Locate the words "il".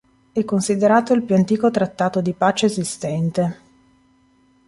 1.13-1.21